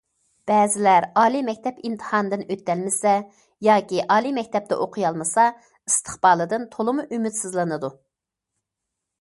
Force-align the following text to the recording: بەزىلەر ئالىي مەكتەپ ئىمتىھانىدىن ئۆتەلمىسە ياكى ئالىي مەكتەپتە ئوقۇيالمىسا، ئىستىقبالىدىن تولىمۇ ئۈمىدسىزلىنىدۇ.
بەزىلەر 0.51 1.05
ئالىي 1.23 1.43
مەكتەپ 1.49 1.81
ئىمتىھانىدىن 1.89 2.45
ئۆتەلمىسە 2.55 3.13
ياكى 3.67 3.99
ئالىي 4.15 4.33
مەكتەپتە 4.39 4.79
ئوقۇيالمىسا، 4.87 5.47
ئىستىقبالىدىن 5.73 6.67
تولىمۇ 6.77 7.07
ئۈمىدسىزلىنىدۇ. 7.11 7.97